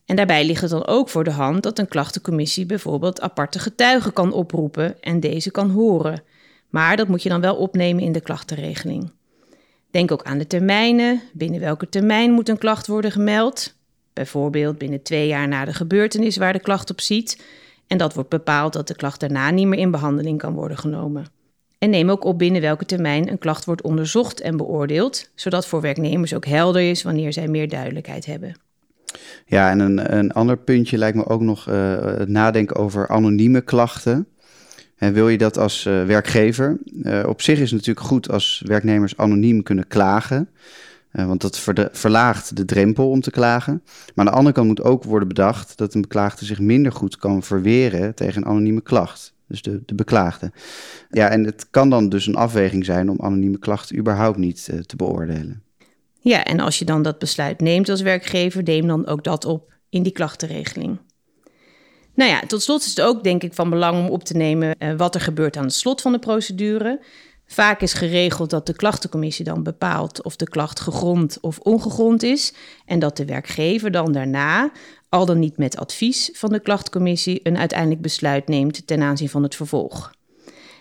En 0.05 0.15
daarbij 0.15 0.45
ligt 0.45 0.61
het 0.61 0.69
dan 0.69 0.87
ook 0.87 1.09
voor 1.09 1.23
de 1.23 1.31
hand 1.31 1.63
dat 1.63 1.79
een 1.79 1.87
klachtencommissie 1.87 2.65
bijvoorbeeld 2.65 3.21
aparte 3.21 3.59
getuigen 3.59 4.13
kan 4.13 4.33
oproepen 4.33 5.01
en 5.01 5.19
deze 5.19 5.51
kan 5.51 5.69
horen. 5.69 6.23
Maar 6.69 6.97
dat 6.97 7.07
moet 7.07 7.23
je 7.23 7.29
dan 7.29 7.41
wel 7.41 7.55
opnemen 7.55 8.03
in 8.03 8.11
de 8.11 8.21
klachtenregeling. 8.21 9.11
Denk 9.91 10.11
ook 10.11 10.23
aan 10.23 10.37
de 10.37 10.47
termijnen. 10.47 11.21
Binnen 11.33 11.59
welke 11.59 11.89
termijn 11.89 12.31
moet 12.31 12.49
een 12.49 12.57
klacht 12.57 12.87
worden 12.87 13.11
gemeld? 13.11 13.76
Bijvoorbeeld 14.17 14.77
binnen 14.77 15.01
twee 15.01 15.27
jaar 15.27 15.47
na 15.47 15.65
de 15.65 15.73
gebeurtenis 15.73 16.37
waar 16.37 16.53
de 16.53 16.59
klacht 16.59 16.89
op 16.89 17.01
ziet. 17.01 17.43
En 17.87 17.97
dat 17.97 18.13
wordt 18.13 18.29
bepaald 18.29 18.73
dat 18.73 18.87
de 18.87 18.95
klacht 18.95 19.19
daarna 19.19 19.49
niet 19.49 19.67
meer 19.67 19.79
in 19.79 19.91
behandeling 19.91 20.37
kan 20.37 20.53
worden 20.53 20.77
genomen. 20.77 21.25
En 21.79 21.89
neem 21.89 22.09
ook 22.09 22.23
op 22.23 22.37
binnen 22.37 22.61
welke 22.61 22.85
termijn 22.85 23.29
een 23.29 23.37
klacht 23.37 23.65
wordt 23.65 23.81
onderzocht 23.81 24.41
en 24.41 24.57
beoordeeld, 24.57 25.29
zodat 25.35 25.67
voor 25.67 25.81
werknemers 25.81 26.33
ook 26.33 26.45
helder 26.45 26.89
is 26.89 27.03
wanneer 27.03 27.33
zij 27.33 27.47
meer 27.47 27.69
duidelijkheid 27.69 28.25
hebben. 28.25 28.55
Ja, 29.45 29.69
en 29.69 29.79
een, 29.79 30.17
een 30.17 30.31
ander 30.31 30.57
puntje 30.57 30.97
lijkt 30.97 31.17
me 31.17 31.25
ook 31.25 31.41
nog 31.41 31.69
uh, 31.69 32.01
het 32.01 32.29
nadenken 32.29 32.75
over 32.75 33.07
anonieme 33.07 33.61
klachten. 33.61 34.27
En 34.95 35.13
wil 35.13 35.29
je 35.29 35.37
dat 35.37 35.57
als 35.57 35.85
uh, 35.85 36.05
werkgever? 36.05 36.77
Uh, 37.03 37.23
op 37.27 37.41
zich 37.41 37.59
is 37.59 37.71
het 37.71 37.79
natuurlijk 37.79 38.07
goed 38.07 38.31
als 38.31 38.63
werknemers 38.65 39.17
anoniem 39.17 39.63
kunnen 39.63 39.87
klagen. 39.87 40.49
Want 41.11 41.41
dat 41.41 41.59
verlaagt 41.91 42.55
de 42.55 42.65
drempel 42.65 43.09
om 43.09 43.21
te 43.21 43.31
klagen. 43.31 43.83
Maar 44.15 44.25
aan 44.25 44.31
de 44.31 44.37
andere 44.37 44.55
kant 44.55 44.67
moet 44.67 44.83
ook 44.83 45.03
worden 45.03 45.27
bedacht 45.27 45.77
dat 45.77 45.93
een 45.93 46.01
beklaagde 46.01 46.45
zich 46.45 46.59
minder 46.59 46.91
goed 46.91 47.17
kan 47.17 47.43
verweren 47.43 48.15
tegen 48.15 48.41
een 48.41 48.47
anonieme 48.47 48.81
klacht. 48.81 49.35
Dus 49.47 49.61
de, 49.61 49.81
de 49.85 49.95
beklaagde. 49.95 50.51
Ja, 51.09 51.29
en 51.29 51.43
het 51.43 51.67
kan 51.69 51.89
dan 51.89 52.09
dus 52.09 52.27
een 52.27 52.35
afweging 52.35 52.85
zijn 52.85 53.09
om 53.09 53.21
anonieme 53.21 53.59
klachten 53.59 53.97
überhaupt 53.97 54.37
niet 54.37 54.69
te 54.85 54.95
beoordelen. 54.95 55.63
Ja, 56.19 56.43
en 56.43 56.59
als 56.59 56.79
je 56.79 56.85
dan 56.85 57.01
dat 57.01 57.19
besluit 57.19 57.61
neemt 57.61 57.89
als 57.89 58.01
werkgever, 58.01 58.63
neem 58.63 58.87
dan 58.87 59.07
ook 59.07 59.23
dat 59.23 59.45
op 59.45 59.73
in 59.89 60.03
die 60.03 60.11
klachtenregeling. 60.11 60.97
Nou 62.13 62.31
ja, 62.31 62.39
tot 62.39 62.61
slot 62.61 62.81
is 62.81 62.89
het 62.89 63.01
ook 63.01 63.23
denk 63.23 63.43
ik 63.43 63.53
van 63.53 63.69
belang 63.69 64.05
om 64.05 64.09
op 64.09 64.23
te 64.23 64.37
nemen 64.37 64.75
uh, 64.79 64.93
wat 64.97 65.15
er 65.15 65.21
gebeurt 65.21 65.57
aan 65.57 65.63
het 65.63 65.73
slot 65.73 66.01
van 66.01 66.11
de 66.11 66.19
procedure. 66.19 66.99
Vaak 67.47 67.81
is 67.81 67.93
geregeld 67.93 68.49
dat 68.49 68.65
de 68.65 68.75
klachtencommissie 68.75 69.45
dan 69.45 69.63
bepaalt 69.63 70.23
of 70.23 70.35
de 70.35 70.49
klacht 70.49 70.79
gegrond 70.79 71.37
of 71.41 71.59
ongegrond 71.59 72.23
is 72.23 72.53
en 72.85 72.99
dat 72.99 73.17
de 73.17 73.25
werkgever 73.25 73.91
dan 73.91 74.11
daarna, 74.11 74.71
al 75.09 75.25
dan 75.25 75.39
niet 75.39 75.57
met 75.57 75.77
advies 75.77 76.29
van 76.33 76.51
de 76.51 76.59
klachtcommissie, 76.59 77.39
een 77.43 77.57
uiteindelijk 77.57 78.01
besluit 78.01 78.47
neemt 78.47 78.87
ten 78.87 79.01
aanzien 79.01 79.29
van 79.29 79.43
het 79.43 79.55
vervolg. 79.55 80.15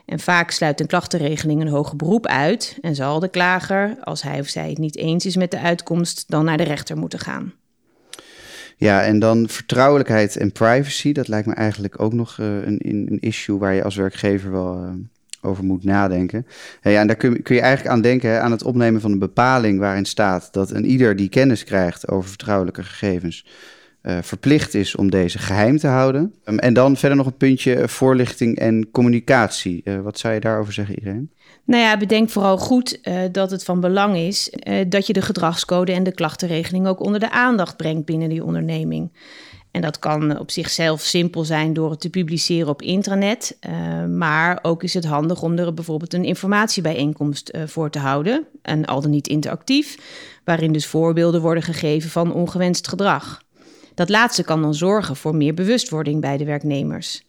En 0.06 0.20
vaak 0.20 0.50
sluit 0.50 0.80
een 0.80 0.86
klachtenregeling 0.86 1.60
een 1.60 1.68
hoger 1.68 1.96
beroep 1.96 2.26
uit 2.26 2.78
en 2.80 2.94
zal 2.94 3.20
de 3.20 3.28
klager, 3.28 3.96
als 4.00 4.22
hij 4.22 4.40
of 4.40 4.48
zij 4.48 4.68
het 4.68 4.78
niet 4.78 4.96
eens 4.96 5.26
is 5.26 5.36
met 5.36 5.50
de 5.50 5.60
uitkomst, 5.60 6.24
dan 6.28 6.44
naar 6.44 6.56
de 6.56 6.62
rechter 6.62 6.96
moeten 6.96 7.18
gaan. 7.18 7.52
Ja, 8.76 9.04
en 9.04 9.18
dan 9.18 9.48
vertrouwelijkheid 9.48 10.36
en 10.36 10.52
privacy, 10.52 11.12
dat 11.12 11.28
lijkt 11.28 11.46
me 11.46 11.54
eigenlijk 11.54 12.00
ook 12.00 12.12
nog 12.12 12.38
uh, 12.38 12.46
een, 12.46 12.78
een, 12.82 13.18
issue 13.20 13.58
waar 13.58 13.74
je 13.74 13.84
als 13.84 13.96
werkgever 13.96 14.50
wel 14.50 14.82
uh, 14.82 14.90
over 15.46 15.64
moet 15.64 15.84
nadenken. 15.84 16.46
En 16.80 17.06
daar 17.06 17.16
kun, 17.16 17.42
kun 17.42 17.54
je 17.54 17.60
eigenlijk 17.60 17.94
aan 17.94 18.00
denken, 18.00 18.42
aan 18.42 18.50
het 18.50 18.64
opnemen 18.64 19.00
van 19.00 19.12
een 19.12 19.18
bepaling 19.18 19.78
waarin 19.78 20.04
staat 20.04 20.48
dat 20.52 20.70
een 20.70 20.86
ieder 20.86 21.16
die 21.16 21.28
kennis 21.28 21.64
krijgt 21.64 22.08
over 22.08 22.28
vertrouwelijke 22.28 22.82
gegevens 22.82 23.44
uh, 24.06 24.18
verplicht 24.20 24.74
is 24.74 24.96
om 24.96 25.10
deze 25.10 25.38
geheim 25.38 25.78
te 25.78 25.86
houden. 25.86 26.34
Um, 26.44 26.58
en 26.58 26.74
dan 26.74 26.96
verder 26.96 27.16
nog 27.16 27.26
een 27.26 27.36
puntje 27.36 27.74
eh, 27.74 27.88
voorlichting 27.88 28.58
en 28.58 28.90
communicatie. 28.90 29.80
Uh, 29.84 30.00
wat 30.00 30.18
zou 30.18 30.34
je 30.34 30.40
daarover 30.40 30.72
zeggen, 30.72 30.94
iedereen? 30.98 31.30
Nou 31.64 31.82
ja, 31.82 31.96
bedenk 31.96 32.30
vooral 32.30 32.58
goed 32.58 33.00
dat 33.32 33.50
het 33.50 33.64
van 33.64 33.80
belang 33.80 34.16
is 34.16 34.52
dat 34.88 35.06
je 35.06 35.12
de 35.12 35.22
gedragscode 35.22 35.92
en 35.92 36.02
de 36.02 36.12
klachtenregeling 36.12 36.86
ook 36.86 37.00
onder 37.00 37.20
de 37.20 37.30
aandacht 37.30 37.76
brengt 37.76 38.04
binnen 38.04 38.28
die 38.28 38.44
onderneming. 38.44 39.10
En 39.76 39.82
dat 39.82 39.98
kan 39.98 40.38
op 40.38 40.50
zichzelf 40.50 41.00
simpel 41.00 41.44
zijn 41.44 41.72
door 41.72 41.90
het 41.90 42.00
te 42.00 42.10
publiceren 42.10 42.68
op 42.68 42.82
intranet. 42.82 43.58
maar 44.08 44.58
ook 44.62 44.82
is 44.82 44.94
het 44.94 45.04
handig 45.04 45.42
om 45.42 45.58
er 45.58 45.74
bijvoorbeeld 45.74 46.14
een 46.14 46.24
informatiebijeenkomst 46.24 47.58
voor 47.66 47.90
te 47.90 47.98
houden. 47.98 48.46
En 48.62 48.84
al 48.84 49.00
dan 49.00 49.10
niet 49.10 49.28
interactief, 49.28 49.98
waarin 50.44 50.72
dus 50.72 50.86
voorbeelden 50.86 51.40
worden 51.40 51.62
gegeven 51.62 52.10
van 52.10 52.32
ongewenst 52.32 52.88
gedrag. 52.88 53.42
Dat 53.94 54.08
laatste 54.08 54.44
kan 54.44 54.62
dan 54.62 54.74
zorgen 54.74 55.16
voor 55.16 55.34
meer 55.34 55.54
bewustwording 55.54 56.20
bij 56.20 56.36
de 56.36 56.44
werknemers. 56.44 57.22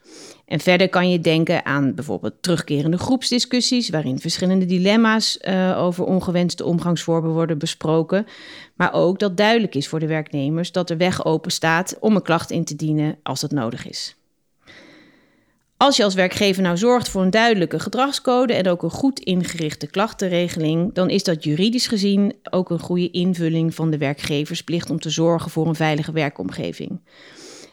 En 0.47 0.59
verder 0.59 0.89
kan 0.89 1.09
je 1.09 1.19
denken 1.19 1.65
aan 1.65 1.95
bijvoorbeeld 1.95 2.33
terugkerende 2.41 2.97
groepsdiscussies, 2.97 3.89
waarin 3.89 4.19
verschillende 4.19 4.65
dilemma's 4.65 5.39
uh, 5.41 5.81
over 5.81 6.05
ongewenste 6.05 6.65
omgangsvormen 6.65 7.31
worden 7.31 7.57
besproken. 7.57 8.25
Maar 8.75 8.93
ook 8.93 9.19
dat 9.19 9.37
duidelijk 9.37 9.75
is 9.75 9.87
voor 9.87 9.99
de 9.99 10.07
werknemers 10.07 10.71
dat 10.71 10.89
er 10.89 10.97
weg 10.97 11.25
open 11.25 11.51
staat 11.51 11.97
om 11.99 12.15
een 12.15 12.21
klacht 12.21 12.51
in 12.51 12.63
te 12.63 12.75
dienen 12.75 13.17
als 13.23 13.39
dat 13.39 13.51
nodig 13.51 13.87
is. 13.87 14.15
Als 15.77 15.97
je 15.97 16.03
als 16.03 16.13
werkgever 16.13 16.63
nou 16.63 16.77
zorgt 16.77 17.09
voor 17.09 17.21
een 17.21 17.29
duidelijke 17.29 17.79
gedragscode 17.79 18.53
en 18.53 18.67
ook 18.67 18.83
een 18.83 18.89
goed 18.89 19.19
ingerichte 19.19 19.87
klachtenregeling, 19.87 20.93
dan 20.93 21.09
is 21.09 21.23
dat 21.23 21.43
juridisch 21.43 21.87
gezien 21.87 22.33
ook 22.49 22.69
een 22.69 22.79
goede 22.79 23.11
invulling 23.11 23.75
van 23.75 23.89
de 23.89 23.97
werkgeversplicht 23.97 24.89
om 24.89 24.99
te 24.99 25.09
zorgen 25.09 25.51
voor 25.51 25.67
een 25.67 25.75
veilige 25.75 26.11
werkomgeving. 26.11 26.99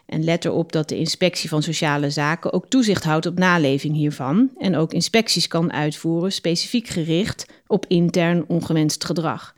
En 0.07 0.25
let 0.25 0.45
erop 0.45 0.73
dat 0.73 0.89
de 0.89 0.99
inspectie 0.99 1.49
van 1.49 1.63
sociale 1.63 2.11
zaken 2.11 2.53
ook 2.53 2.69
toezicht 2.69 3.05
houdt 3.05 3.27
op 3.27 3.39
naleving 3.39 3.95
hiervan 3.95 4.51
en 4.59 4.77
ook 4.77 4.93
inspecties 4.93 5.49
kan 5.49 5.73
uitvoeren 5.73 6.33
specifiek 6.33 6.89
gericht 6.89 7.47
op 7.67 7.87
intern 7.89 8.45
ongewenst 8.49 9.05
gedrag. 9.05 9.55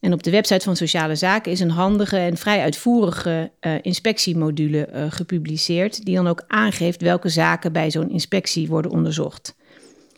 En 0.00 0.12
op 0.12 0.22
de 0.22 0.30
website 0.30 0.64
van 0.64 0.76
Sociale 0.76 1.14
Zaken 1.14 1.52
is 1.52 1.60
een 1.60 1.70
handige 1.70 2.16
en 2.16 2.36
vrij 2.36 2.60
uitvoerige 2.60 3.50
uh, 3.60 3.72
inspectiemodule 3.82 4.88
uh, 4.94 5.04
gepubliceerd, 5.08 6.04
die 6.04 6.14
dan 6.14 6.26
ook 6.26 6.44
aangeeft 6.46 7.02
welke 7.02 7.28
zaken 7.28 7.72
bij 7.72 7.90
zo'n 7.90 8.10
inspectie 8.10 8.68
worden 8.68 8.90
onderzocht. 8.90 9.54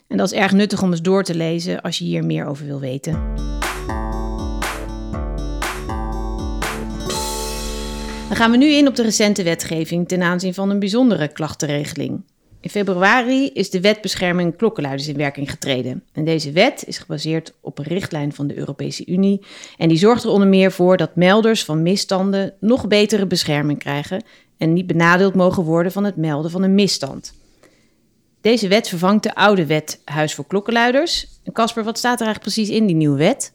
En 0.08 0.16
dat 0.16 0.32
is 0.32 0.38
erg 0.38 0.52
nuttig 0.52 0.82
om 0.82 0.90
eens 0.90 1.02
door 1.02 1.22
te 1.22 1.34
lezen 1.34 1.80
als 1.80 1.98
je 1.98 2.04
hier 2.04 2.24
meer 2.24 2.46
over 2.46 2.66
wil 2.66 2.80
weten. 2.80 3.20
Dan 8.28 8.36
gaan 8.36 8.50
we 8.50 8.56
nu 8.56 8.66
in 8.66 8.88
op 8.88 8.96
de 8.96 9.02
recente 9.02 9.42
wetgeving 9.42 10.08
ten 10.08 10.22
aanzien 10.22 10.54
van 10.54 10.70
een 10.70 10.78
bijzondere 10.78 11.28
klachtenregeling. 11.28 12.22
In 12.60 12.70
februari 12.70 13.50
is 13.52 13.70
de 13.70 13.80
wet 13.80 14.00
bescherming 14.00 14.56
klokkenluiders 14.56 15.08
in 15.08 15.16
werking 15.16 15.50
getreden. 15.50 16.04
En 16.12 16.24
deze 16.24 16.52
wet 16.52 16.84
is 16.86 16.98
gebaseerd 16.98 17.54
op 17.60 17.78
een 17.78 17.84
richtlijn 17.84 18.32
van 18.32 18.46
de 18.46 18.56
Europese 18.56 19.06
Unie. 19.06 19.46
En 19.76 19.88
die 19.88 19.98
zorgt 19.98 20.24
er 20.24 20.30
onder 20.30 20.48
meer 20.48 20.72
voor 20.72 20.96
dat 20.96 21.16
melders 21.16 21.64
van 21.64 21.82
misstanden 21.82 22.54
nog 22.60 22.88
betere 22.88 23.26
bescherming 23.26 23.78
krijgen 23.78 24.24
en 24.58 24.72
niet 24.72 24.86
benadeeld 24.86 25.34
mogen 25.34 25.62
worden 25.62 25.92
van 25.92 26.04
het 26.04 26.16
melden 26.16 26.50
van 26.50 26.62
een 26.62 26.74
misstand. 26.74 27.34
Deze 28.40 28.68
wet 28.68 28.88
vervangt 28.88 29.22
de 29.22 29.34
oude 29.34 29.66
wet 29.66 30.00
Huis 30.04 30.34
voor 30.34 30.46
Klokkenluiders. 30.46 31.40
En 31.44 31.52
Casper, 31.52 31.84
wat 31.84 31.98
staat 31.98 32.20
er 32.20 32.26
eigenlijk 32.26 32.54
precies 32.54 32.76
in 32.76 32.86
die 32.86 32.96
nieuwe 32.96 33.18
wet? 33.18 33.52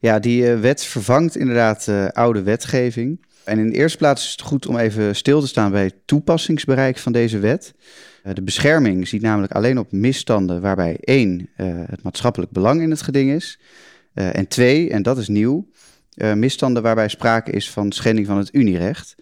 Ja, 0.00 0.18
die 0.18 0.42
uh, 0.42 0.60
wet 0.60 0.84
vervangt 0.84 1.36
inderdaad 1.36 1.86
uh, 1.88 2.08
oude 2.08 2.42
wetgeving. 2.42 3.28
En 3.44 3.58
in 3.58 3.70
de 3.70 3.76
eerste 3.76 3.98
plaats 3.98 4.24
is 4.24 4.30
het 4.30 4.40
goed 4.40 4.66
om 4.66 4.76
even 4.76 5.16
stil 5.16 5.40
te 5.40 5.46
staan 5.46 5.70
bij 5.70 5.84
het 5.84 5.94
toepassingsbereik 6.04 6.98
van 6.98 7.12
deze 7.12 7.38
wet. 7.38 7.74
Uh, 8.24 8.34
de 8.34 8.42
bescherming 8.42 9.08
ziet 9.08 9.22
namelijk 9.22 9.52
alleen 9.52 9.78
op 9.78 9.92
misstanden 9.92 10.60
waarbij 10.60 10.96
één, 11.00 11.48
het 11.62 12.02
maatschappelijk 12.02 12.52
belang 12.52 12.82
in 12.82 12.90
het 12.90 13.02
geding 13.02 13.30
is. 13.30 13.58
en 14.14 14.48
twee, 14.48 14.90
en 14.90 15.02
dat 15.02 15.18
is 15.18 15.28
nieuw, 15.28 15.68
misstanden 16.34 16.82
waarbij 16.82 17.08
sprake 17.08 17.50
is 17.50 17.70
van 17.70 17.92
schending 17.92 18.26
van 18.26 18.36
het 18.38 18.54
unierecht. 18.54 19.14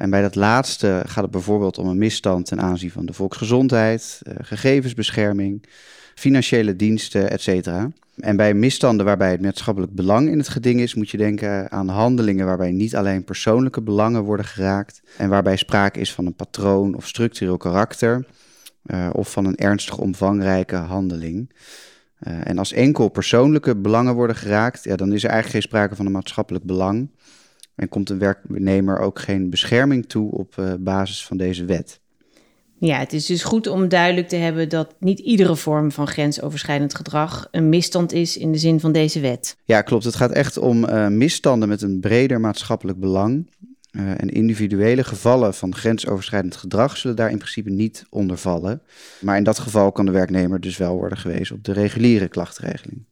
En 0.00 0.10
bij 0.10 0.22
dat 0.22 0.34
laatste 0.34 1.02
gaat 1.06 1.22
het 1.22 1.32
bijvoorbeeld 1.32 1.78
om 1.78 1.86
een 1.86 1.98
misstand 1.98 2.46
ten 2.46 2.60
aanzien 2.60 2.90
van 2.90 3.06
de 3.06 3.12
volksgezondheid, 3.12 4.20
gegevensbescherming, 4.40 5.66
financiële 6.14 6.76
diensten, 6.76 7.30
etc. 7.30 7.68
En 8.16 8.36
bij 8.36 8.54
misstanden 8.54 9.06
waarbij 9.06 9.30
het 9.30 9.40
maatschappelijk 9.40 9.94
belang 9.94 10.28
in 10.28 10.38
het 10.38 10.48
geding 10.48 10.80
is, 10.80 10.94
moet 10.94 11.10
je 11.10 11.16
denken 11.16 11.70
aan 11.70 11.88
handelingen 11.88 12.46
waarbij 12.46 12.70
niet 12.70 12.96
alleen 12.96 13.24
persoonlijke 13.24 13.82
belangen 13.82 14.22
worden 14.22 14.46
geraakt 14.46 15.02
en 15.16 15.28
waarbij 15.28 15.56
sprake 15.56 16.00
is 16.00 16.14
van 16.14 16.26
een 16.26 16.34
patroon 16.34 16.94
of 16.94 17.06
structureel 17.06 17.56
karakter 17.56 18.26
uh, 18.86 19.08
of 19.12 19.30
van 19.30 19.44
een 19.44 19.56
ernstig 19.56 19.98
omvangrijke 19.98 20.76
handeling. 20.76 21.50
Uh, 22.28 22.46
en 22.46 22.58
als 22.58 22.72
enkel 22.72 23.08
persoonlijke 23.08 23.76
belangen 23.76 24.14
worden 24.14 24.36
geraakt, 24.36 24.84
ja, 24.84 24.96
dan 24.96 25.12
is 25.12 25.24
er 25.24 25.30
eigenlijk 25.30 25.52
geen 25.52 25.70
sprake 25.70 25.96
van 25.96 26.06
een 26.06 26.12
maatschappelijk 26.12 26.64
belang. 26.64 27.08
En 27.80 27.88
komt 27.88 28.10
een 28.10 28.18
werknemer 28.18 28.98
ook 28.98 29.18
geen 29.18 29.50
bescherming 29.50 30.06
toe 30.06 30.30
op 30.30 30.56
uh, 30.58 30.72
basis 30.78 31.26
van 31.26 31.36
deze 31.36 31.64
wet. 31.64 32.00
Ja, 32.78 32.98
het 32.98 33.12
is 33.12 33.26
dus 33.26 33.42
goed 33.42 33.66
om 33.66 33.88
duidelijk 33.88 34.28
te 34.28 34.36
hebben 34.36 34.68
dat 34.68 34.94
niet 34.98 35.18
iedere 35.18 35.56
vorm 35.56 35.92
van 35.92 36.06
grensoverschrijdend 36.06 36.94
gedrag 36.94 37.48
een 37.50 37.68
misstand 37.68 38.12
is 38.12 38.36
in 38.36 38.52
de 38.52 38.58
zin 38.58 38.80
van 38.80 38.92
deze 38.92 39.20
wet. 39.20 39.56
Ja, 39.64 39.82
klopt. 39.82 40.04
Het 40.04 40.14
gaat 40.14 40.30
echt 40.30 40.58
om 40.58 40.84
uh, 40.84 41.08
misstanden 41.08 41.68
met 41.68 41.82
een 41.82 42.00
breder 42.00 42.40
maatschappelijk 42.40 43.00
belang. 43.00 43.50
Uh, 43.92 44.10
en 44.10 44.28
individuele 44.28 45.04
gevallen 45.04 45.54
van 45.54 45.74
grensoverschrijdend 45.74 46.56
gedrag 46.56 46.96
zullen 46.96 47.16
daar 47.16 47.30
in 47.30 47.38
principe 47.38 47.70
niet 47.70 48.04
onder 48.10 48.38
vallen. 48.38 48.82
Maar 49.20 49.36
in 49.36 49.44
dat 49.44 49.58
geval 49.58 49.92
kan 49.92 50.06
de 50.06 50.12
werknemer 50.12 50.60
dus 50.60 50.76
wel 50.76 50.96
worden 50.96 51.18
gewezen 51.18 51.56
op 51.56 51.64
de 51.64 51.72
reguliere 51.72 52.28
klachtregeling. 52.28 53.04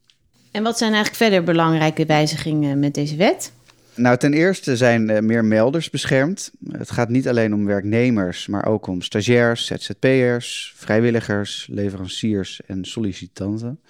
En 0.50 0.62
wat 0.62 0.78
zijn 0.78 0.92
eigenlijk 0.92 1.22
verder 1.22 1.44
belangrijke 1.44 2.06
wijzigingen 2.06 2.78
met 2.78 2.94
deze 2.94 3.16
wet? 3.16 3.52
Nou, 3.98 4.16
ten 4.16 4.32
eerste 4.32 4.76
zijn 4.76 5.10
uh, 5.10 5.18
meer 5.18 5.44
melders 5.44 5.90
beschermd. 5.90 6.50
Het 6.68 6.90
gaat 6.90 7.08
niet 7.08 7.28
alleen 7.28 7.54
om 7.54 7.66
werknemers, 7.66 8.46
maar 8.46 8.66
ook 8.66 8.86
om 8.86 9.02
stagiairs, 9.02 9.66
ZZP'ers, 9.66 10.72
vrijwilligers, 10.76 11.68
leveranciers 11.70 12.60
en 12.66 12.84
sollicitanten. 12.84 13.80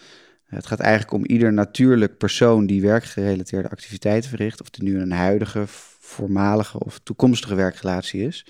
Het 0.44 0.66
gaat 0.66 0.80
eigenlijk 0.80 1.12
om 1.12 1.26
ieder 1.26 1.52
natuurlijk 1.52 2.18
persoon 2.18 2.66
die 2.66 2.82
werkgerelateerde 2.82 3.70
activiteiten 3.70 4.30
verricht, 4.30 4.60
of 4.60 4.66
het 4.66 4.82
nu 4.82 5.00
een 5.00 5.12
huidige, 5.12 5.62
voormalige 6.00 6.78
of 6.78 7.00
toekomstige 7.02 7.54
werkrelatie 7.54 8.26
is. 8.26 8.46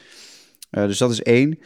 Uh, 0.70 0.86
dus 0.86 0.98
dat 0.98 1.10
is 1.10 1.22
één. 1.22 1.58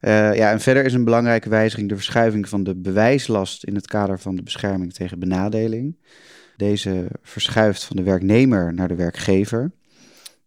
Uh, 0.00 0.34
ja, 0.34 0.50
en 0.50 0.60
verder 0.60 0.84
is 0.84 0.92
een 0.92 1.04
belangrijke 1.04 1.48
wijziging 1.48 1.88
de 1.88 1.94
verschuiving 1.94 2.48
van 2.48 2.64
de 2.64 2.76
bewijslast 2.76 3.64
in 3.64 3.74
het 3.74 3.86
kader 3.86 4.20
van 4.20 4.36
de 4.36 4.42
bescherming 4.42 4.92
tegen 4.92 5.18
benadeling. 5.18 5.96
Deze 6.58 7.06
verschuift 7.22 7.84
van 7.84 7.96
de 7.96 8.02
werknemer 8.02 8.74
naar 8.74 8.88
de 8.88 8.94
werkgever. 8.94 9.70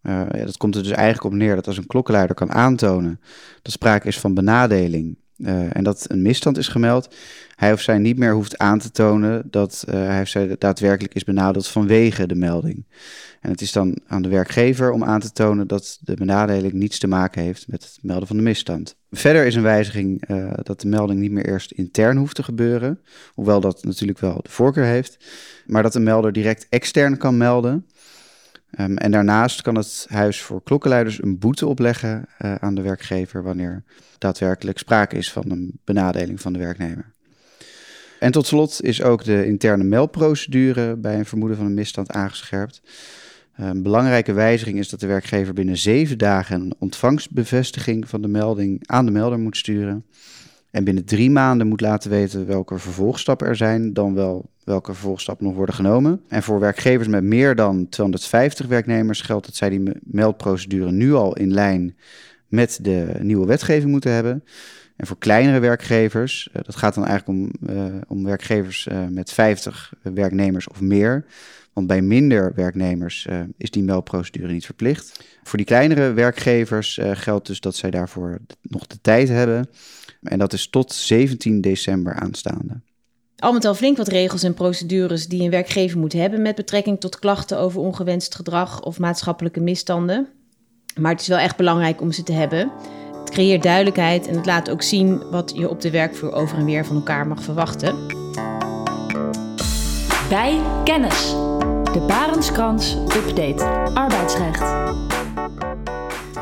Uh, 0.04 0.26
ja, 0.32 0.46
dat 0.46 0.58
komt 0.58 0.76
er 0.76 0.84
dus 0.84 0.92
eigenlijk 0.92 1.34
op 1.34 1.34
neer 1.34 1.56
dat 1.56 1.68
als 1.68 1.78
een 1.78 1.88
klokkenluider 1.88 2.36
kan 2.36 2.52
aantonen 2.52 3.20
dat 3.62 3.72
sprake 3.72 4.08
is 4.08 4.20
van 4.20 4.34
benadeling 4.34 5.18
uh, 5.42 5.76
en 5.76 5.84
dat 5.84 6.06
een 6.08 6.22
misstand 6.22 6.58
is 6.58 6.68
gemeld, 6.68 7.16
hij 7.56 7.74
of 7.74 7.82
zij 7.82 7.98
niet 7.98 8.18
meer 8.18 8.34
hoeft 8.34 8.58
aan 8.58 8.80
te 8.80 8.92
tonen 8.92 9.44
dat 9.50 9.86
uh, 9.90 9.96
hij 9.96 10.22
of 10.22 10.28
zij 10.28 10.56
daadwerkelijk 10.58 11.14
is 11.14 11.24
benadeeld 11.24 11.68
vanwege 11.68 12.28
de 12.28 12.36
melding. 12.36 12.86
En 13.42 13.52
het 13.52 13.62
is 13.62 13.72
dan 13.72 13.98
aan 14.08 14.22
de 14.22 14.30
werkgever 14.30 14.92
om 14.92 15.04
aan 15.04 15.20
te 15.20 15.32
tonen 15.32 15.68
dat 15.68 16.00
de 16.02 16.14
benadeling 16.14 16.74
niets 16.74 17.00
te 17.00 17.08
maken 17.08 17.42
heeft 17.42 17.68
met 17.68 17.84
het 17.84 17.98
melden 18.02 18.28
van 18.28 18.38
de 18.38 18.44
misstand. 18.44 18.96
Verder 19.12 19.46
is 19.46 19.56
een 19.56 19.62
wijziging 19.62 20.30
uh, 20.30 20.54
dat 20.64 20.82
de 20.82 20.88
melding 20.88 21.20
niet 21.20 21.32
meer 21.32 21.46
eerst 21.46 21.72
intern 21.72 22.18
hoeft 22.18 22.36
te 22.36 22.44
gebeuren, 22.44 23.00
hoewel 23.34 23.60
dat 23.60 23.84
natuurlijk 23.84 24.20
wel 24.20 24.40
de 24.42 24.50
voorkeur 24.50 24.86
heeft, 24.86 25.18
maar 25.66 25.84
dat 25.84 25.94
de 25.94 26.00
melder 26.00 26.32
direct 26.32 26.68
extern 26.70 27.18
kan 27.18 27.38
melden. 27.38 27.86
Um, 28.80 28.98
en 28.98 29.12
daarnaast 29.12 29.62
kan 29.62 29.76
het 29.76 30.06
Huis 30.10 30.42
voor 30.42 30.64
Klokkenluiders 30.64 31.22
een 31.22 31.40
boete 31.40 31.68
opleggen 31.68 32.26
uh, 32.42 32.56
aan 32.56 32.76
de 32.76 32.82
werkgever 32.82 33.44
wanneer 33.44 33.84
daadwerkelijk 34.18 34.78
sprake 34.78 35.18
is 35.18 35.32
van 35.32 35.52
een 35.52 35.80
benadeling 35.84 36.42
van 36.42 36.54
de 36.54 36.60
werknemer. 36.60 37.12
En 38.20 38.32
tot 38.32 38.48
slot 38.48 38.84
is 38.84 39.04
ook 39.04 39.24
de 39.24 39.46
interne 39.46 39.84
meldprocedure 39.84 40.96
bij 40.96 41.16
een 41.16 41.26
vermoeden 41.26 41.58
van 41.58 41.66
een 41.66 41.74
misstand 41.74 42.12
aangescherpt. 42.12 42.82
Een 43.56 43.84
belangrijke 43.84 44.34
wijziging 44.34 44.80
is 44.80 44.90
dat 44.90 45.00
de 45.00 45.08
werkgever 45.08 45.54
binnen 45.54 45.78
zeven 45.78 46.18
dagen 46.18 46.62
een 46.62 46.74
ontvangstbevestiging 46.80 48.10
van 48.10 48.22
de 48.22 48.28
melding 48.28 48.88
aan 48.88 49.06
de 49.06 49.12
melder 49.12 49.40
moet 49.40 49.58
sturen. 49.58 50.06
En 50.70 50.84
binnen 50.84 51.06
drie 51.06 51.30
maanden 51.30 51.68
moet 51.68 51.82
laten 51.82 52.10
weten 52.10 52.48
welke 52.48 52.78
vervolgstappen 52.78 53.48
er 53.48 53.56
zijn, 53.56 53.94
dan 53.94 54.14
wel 54.14 54.50
welke 54.72 54.94
vervolgstappen 54.94 55.46
nog 55.46 55.56
worden 55.56 55.76
genomen. 55.76 56.22
En 56.28 56.44
voor 56.44 56.60
werkgevers 56.60 57.08
met 57.08 57.24
meer 57.24 57.56
dan 57.56 57.90
250 57.90 58.68
werknemers 58.68 59.22
geldt 59.22 59.46
dat 59.46 59.56
zij 59.56 59.70
die 59.70 59.92
meldprocedure 60.02 60.92
nu 60.92 61.14
al 61.14 61.36
in 61.36 61.54
lijn 61.54 61.98
met 62.48 62.80
de 62.82 63.16
nieuwe 63.22 63.46
wetgeving 63.46 63.92
moeten 63.92 64.12
hebben. 64.12 64.44
En 64.96 65.08
voor 65.08 65.18
kleinere 65.18 65.60
werkgevers, 65.60 66.50
uh, 66.54 66.62
dat 66.66 66.76
gaat 66.76 66.96
dan 66.96 67.06
eigenlijk 67.06 67.40
om, 67.40 67.70
uh, 67.76 67.86
om 68.08 68.24
werkgevers 68.24 68.88
uh, 68.92 69.08
met 69.08 69.32
50 69.32 69.94
werknemers 70.02 70.68
of 70.68 70.82
meer. 70.82 71.26
Want 71.74 71.88
bij 71.88 72.02
minder 72.02 72.52
werknemers 72.56 73.28
is 73.58 73.72
die 73.72 73.84
meldprocedure 73.84 74.52
niet 74.52 74.66
verplicht. 74.66 75.24
Voor 75.44 75.58
die 75.58 75.68
kleinere 75.68 76.14
werkgevers 76.14 77.00
geldt 77.14 77.48
dus 77.48 77.60
dat 77.60 77.76
zij 77.76 77.92
daarvoor 77.92 78.40
nog 78.62 78.88
de 78.88 78.98
tijd 79.02 79.30
hebben. 79.30 79.70
En 80.22 80.40
dat 80.40 80.54
is 80.54 80.70
tot 80.70 80.94
17 80.94 81.62
december 81.62 82.14
aanstaande. 82.14 82.82
Al 83.42 83.54
met 83.54 83.66
al 83.66 83.76
flink 83.76 83.98
wat 83.98 84.08
regels 84.08 84.44
en 84.44 84.54
procedures 84.54 85.28
die 85.28 85.44
een 85.44 85.50
werkgever 85.50 86.00
moet 86.00 86.14
hebben 86.14 86.42
met 86.42 86.56
betrekking 86.56 87.00
tot 87.00 87.20
klachten 87.20 87.60
over 87.60 87.82
ongewenst 87.82 88.36
gedrag 88.36 88.82
of 88.82 89.00
maatschappelijke 89.00 89.60
misstanden. 89.60 90.28
Maar 91.00 91.12
het 91.12 91.22
is 91.22 91.28
wel 91.28 91.38
echt 91.38 91.58
belangrijk 91.58 92.02
om 92.02 92.12
ze 92.12 92.24
te 92.24 92.32
hebben. 92.32 92.72
Het 93.20 93.30
creëert 93.30 93.64
duidelijkheid 93.64 94.28
en 94.28 94.36
het 94.36 94.46
laat 94.46 94.70
ook 94.70 94.82
zien 94.82 95.30
wat 95.30 95.52
je 95.56 95.70
op 95.70 95.82
de 95.82 95.90
werkvloer 95.92 96.34
over 96.34 96.58
en 96.58 96.66
weer 96.66 96.86
van 96.86 96.96
elkaar 96.96 97.28
mag 97.28 97.44
verwachten. 97.44 97.96
Bij 100.30 100.62
kennis. 100.84 101.30
De 101.94 102.04
Barenskrans 102.08 102.96
Update 102.96 103.64
arbeidsrecht. 103.94 104.64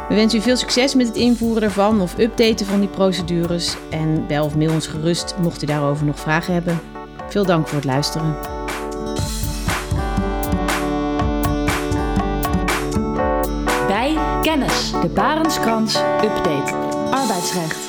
We 0.10 0.16
wensen 0.16 0.40
u 0.40 0.42
veel 0.42 0.56
succes 0.56 0.96
met 0.96 1.08
het 1.08 1.16
invoeren 1.16 1.64
ervan 1.64 2.02
of 2.02 2.18
updaten 2.18 2.66
van 2.66 2.80
die 2.80 2.90
procedures. 2.90 3.76
En 3.90 4.28
bel 4.28 4.46
of 4.46 4.56
mail 4.56 4.74
ons 4.74 4.88
gerust 4.88 5.36
mocht 5.42 5.64
u 5.64 5.66
daarover 5.66 6.06
nog 6.06 6.20
vragen 6.20 6.54
hebben. 6.54 6.80
Veel 7.28 7.46
dank 7.46 7.68
voor 7.68 7.76
het 7.76 7.86
luisteren. 7.86 8.36
Bij 13.88 14.18
Kennis, 14.42 14.92
de 14.92 15.10
Barenskrans 15.14 15.96
Update 15.96 16.76
arbeidsrecht. 17.12 17.89